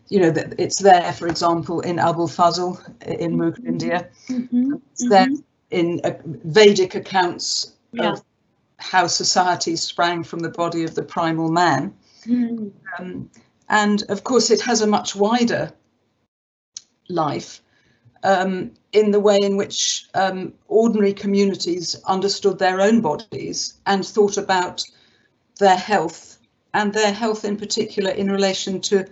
[0.08, 3.66] you know, it's there, for example, in Abul Fazl in Mughal mm-hmm.
[3.66, 4.08] India.
[4.28, 4.74] Mm-hmm.
[4.92, 5.40] It's there mm-hmm.
[5.70, 8.12] in uh, Vedic accounts yeah.
[8.12, 8.24] of
[8.78, 11.94] how society sprang from the body of the primal man.
[12.26, 12.72] Mm.
[12.98, 13.30] Um,
[13.68, 15.72] and of course, it has a much wider
[17.08, 17.62] life
[18.22, 24.36] um, in the way in which um, ordinary communities understood their own bodies and thought
[24.36, 24.82] about
[25.58, 26.38] their health
[26.74, 29.04] and their health in particular in relation to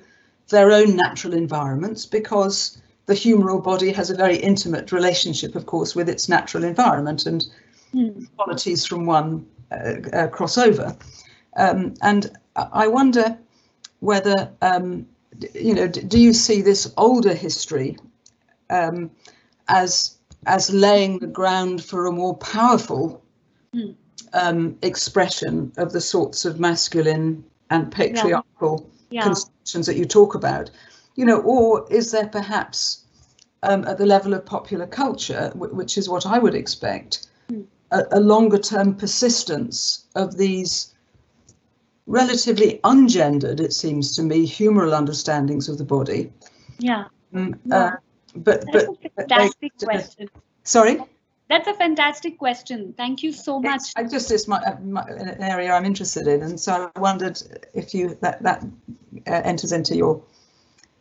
[0.49, 5.95] their own natural environments because the humoral body has a very intimate relationship, of course,
[5.95, 7.47] with its natural environment and
[7.95, 8.27] mm.
[8.37, 10.97] qualities from one uh, uh, cross over.
[11.57, 13.37] Um, and I wonder
[14.01, 15.07] whether, um,
[15.55, 17.97] you know, do you see this older history
[18.71, 19.11] um,
[19.69, 20.17] as
[20.47, 23.23] as laying the ground for a more powerful
[23.75, 23.95] mm.
[24.83, 29.23] expression of the sorts of masculine and patriarchal yeah.
[29.23, 30.71] constructions that you talk about,
[31.15, 33.05] you know, or is there perhaps
[33.63, 37.65] um, at the level of popular culture, which is what I would expect, mm.
[37.91, 40.95] a, a longer term persistence of these
[42.07, 46.33] relatively ungendered, it seems to me, humoral understandings of the body.
[46.79, 47.05] Yeah.
[47.35, 47.77] Um, yeah.
[47.77, 47.97] Uh,
[48.35, 50.31] but That's but a fantastic uh, question.
[50.65, 51.01] Sorry.
[51.49, 52.95] That's a fantastic question.
[52.97, 53.93] Thank you so much.
[53.97, 57.43] I just it's my, my, an area I'm interested in, and so I wondered
[57.75, 58.63] if you that that
[59.27, 60.23] uh, enters into your.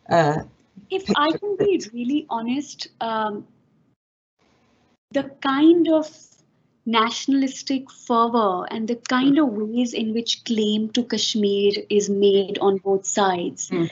[0.08, 0.42] Uh,
[0.90, 3.46] if I can be really honest, um,
[5.12, 6.10] the kind of
[6.84, 12.78] nationalistic fervor and the kind of ways in which claim to Kashmir is made on
[12.78, 13.88] both sides mm.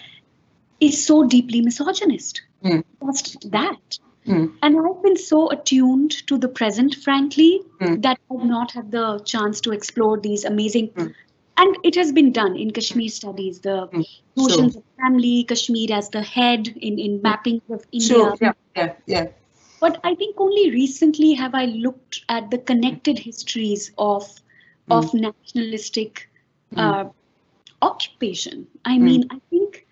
[0.81, 2.43] is so deeply misogynist.
[2.65, 2.85] Mm.
[3.07, 3.99] Just that.
[4.27, 4.55] Mm.
[4.63, 8.03] And I've been so attuned to the present, frankly, mm.
[8.03, 10.89] that I've not had the chance to explore these amazing.
[10.91, 11.15] Mm.
[11.57, 14.03] And it has been done in Kashmir studies, the hmm.
[14.37, 17.23] notions of family, Kashmir as the head in, in hmm.
[17.23, 18.09] mapping of India.
[18.09, 18.37] Sure.
[18.41, 19.27] Yeah, yeah, yeah.
[19.81, 24.23] But I think only recently have I looked at the connected histories of
[24.87, 24.93] hmm.
[24.93, 26.31] of nationalistic
[26.77, 27.07] uh,
[27.83, 28.69] occupation.
[28.85, 29.88] I mean, I think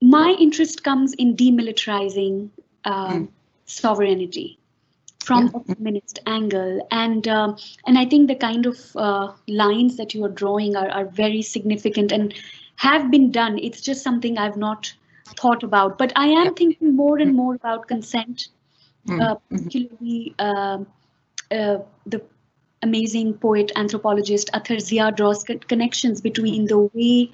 [0.00, 2.50] my interest comes in demilitarizing
[2.84, 3.28] um,
[3.66, 4.58] sovereignty
[5.24, 5.60] from yeah.
[5.60, 10.24] a feminist angle and um, and i think the kind of uh, lines that you
[10.24, 12.34] are drawing are, are very significant and
[12.76, 14.92] have been done it's just something i've not
[15.40, 16.50] thought about but i am yeah.
[16.56, 18.48] thinking more and more about consent
[19.06, 19.20] mm.
[19.20, 19.56] uh, mm-hmm.
[19.56, 20.78] particularly uh,
[21.50, 22.22] uh, the
[22.82, 27.30] amazing poet anthropologist Ather Zia draws connections between the way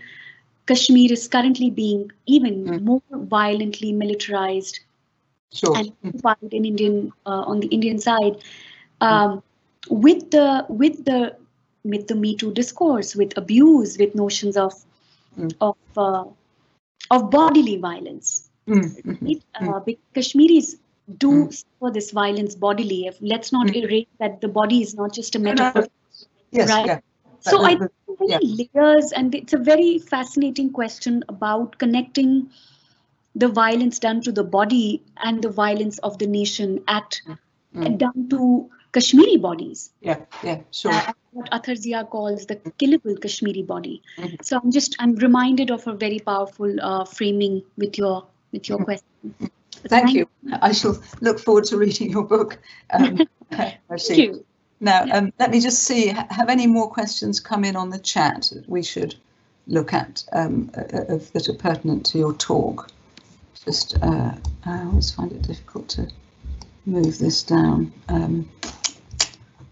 [0.66, 2.82] Kashmir is currently being even mm.
[2.82, 4.80] more violently militarized
[5.52, 5.76] sure.
[5.76, 8.36] and occupied in Indian uh, on the Indian side,
[9.00, 9.42] um,
[9.88, 11.36] with the with the
[11.84, 14.72] with the Me Too discourse, with abuse, with notions of
[15.38, 15.52] mm.
[15.60, 16.24] of uh,
[17.10, 18.48] of bodily violence.
[18.66, 19.02] Mm.
[19.02, 19.26] Mm-hmm.
[19.26, 19.42] Right?
[19.54, 19.80] Uh,
[20.14, 20.76] Kashmiris
[21.18, 21.52] do Mm.
[21.52, 23.06] suffer this violence bodily.
[23.06, 25.86] If, let's not erase that the body is not just a metaphor.
[26.50, 26.86] Yes, Right.
[26.86, 27.00] yeah.
[27.44, 32.50] So I many layers, and it's a very fascinating question about connecting
[33.34, 37.20] the violence done to the body and the violence of the nation at
[37.74, 37.98] Mm.
[37.98, 39.90] down to Kashmiri bodies.
[40.00, 40.92] yeah, yeah, sure.
[40.92, 44.00] uh, what Ather Zia calls the killable Kashmiri body.
[44.18, 44.44] Mhm.
[44.44, 48.78] So I'm just I'm reminded of a very powerful uh, framing with your with your
[48.78, 48.84] Mhm.
[48.84, 49.34] question.
[49.94, 50.28] Thank you.
[50.62, 52.58] I shall look forward to reading your book.
[52.90, 53.18] Um,
[53.50, 54.44] Thank you.
[54.84, 58.50] Now, um, let me just see, have any more questions come in on the chat
[58.52, 59.14] that we should
[59.66, 60.82] look at um, uh,
[61.32, 62.90] that are pertinent to your talk?
[63.64, 64.34] Just, uh,
[64.66, 66.06] I always find it difficult to
[66.84, 67.94] move this down.
[68.10, 68.46] Um,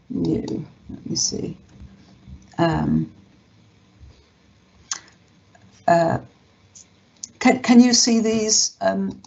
[0.08, 1.58] new, let me see.
[2.56, 3.12] Um,
[5.86, 6.20] uh,
[7.38, 8.78] can, can you see these?
[8.80, 9.20] Um,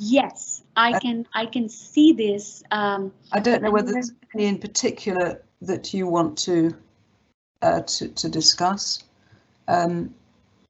[0.00, 2.62] Yes, I can I can see this.
[2.70, 6.74] Um, I don't know whether there's any in particular that you want to
[7.62, 9.04] uh, to, to discuss.
[9.68, 10.14] Um,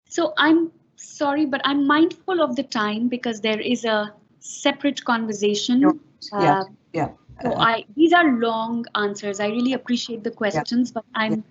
[0.09, 5.81] so I'm sorry, but I'm mindful of the time because there is a separate conversation.
[5.81, 5.91] Yeah,
[6.33, 7.09] Uh, yeah.
[7.43, 9.41] So uh, I these are long answers.
[9.41, 11.45] I really appreciate the questions, but I'm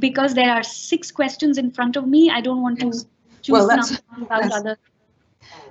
[0.00, 2.30] because there are six questions in front of me.
[2.30, 3.02] I don't want Yes.
[3.02, 3.08] to
[3.42, 4.76] choose Well, some that's- without that's- other.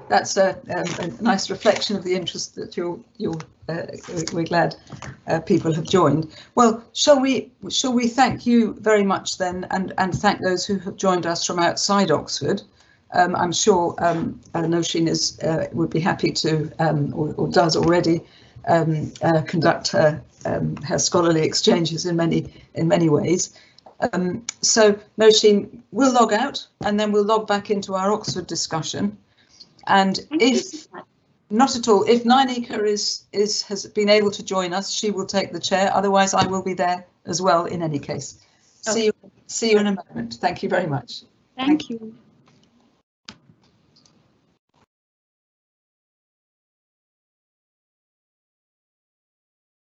[0.09, 3.37] That's a, um, a nice reflection of the interest that you're you're.
[3.69, 3.83] Uh,
[4.33, 4.75] we're glad
[5.27, 6.35] uh, people have joined.
[6.55, 10.77] Well, shall we shall we thank you very much then, and and thank those who
[10.79, 12.61] have joined us from outside Oxford.
[13.13, 17.77] Um, I'm sure um, Nosheen is uh, would be happy to um, or, or does
[17.77, 18.21] already
[18.67, 23.57] um, uh, conduct her um, her scholarly exchanges in many in many ways.
[24.61, 29.17] So Nosheen will log out and then we'll log back into our Oxford discussion.
[29.87, 30.87] And Thank if
[31.49, 35.25] not at all, if Nainika is is has been able to join us, she will
[35.25, 35.91] take the chair.
[35.93, 38.39] Otherwise, I will be there as well in any case.
[38.81, 39.13] See you
[39.47, 40.35] see you in a moment.
[40.35, 41.23] Thank you very much.
[41.55, 42.15] Thank you.